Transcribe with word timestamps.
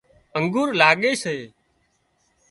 انگورلاڳي 0.37 1.11
سي 1.23 1.35